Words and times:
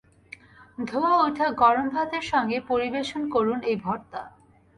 ধোয়া 0.85 1.13
ওঠা 1.17 1.47
গরম 1.61 1.87
ভাতের 1.89 2.23
সঙ্গে 2.23 2.57
পরিবেশন 2.69 3.21
করুন 3.29 3.59
এই 3.63 3.77
ভর্তা। 3.77 4.21